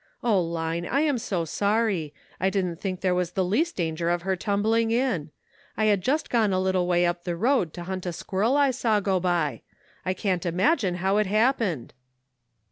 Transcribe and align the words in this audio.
O, 0.23 0.41
Line! 0.41 0.87
I 0.87 1.01
am 1.01 1.19
so 1.19 1.45
sorry. 1.45 2.11
I 2.39 2.49
didn't 2.49 2.77
think 2.77 3.01
there 3.01 3.13
was 3.13 3.33
the 3.33 3.45
least 3.45 3.75
danger 3.75 4.09
of 4.09 4.23
her 4.23 4.35
tumbling 4.35 4.89
in. 4.89 5.29
I 5.77 5.85
had 5.85 6.01
just 6.01 6.31
gone 6.31 6.51
a 6.51 6.59
little 6.59 6.87
way 6.87 7.05
up 7.05 7.23
the 7.23 7.35
road 7.35 7.71
to 7.73 7.83
hunt 7.83 8.07
a 8.07 8.11
squirrel 8.11 8.57
I 8.57 8.71
saw 8.71 8.99
go 8.99 9.19
by. 9.19 9.61
I 10.03 10.15
can't 10.15 10.43
imagine 10.43 10.95
how 10.95 11.17
it 11.17 11.27
happened." 11.27 11.93